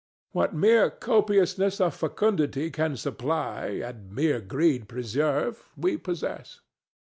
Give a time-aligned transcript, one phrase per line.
[0.31, 6.59] What mere copiousness of fecundity can supply and mere greed preserve, we possess.